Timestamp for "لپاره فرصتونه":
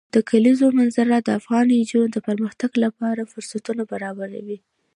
2.83-3.83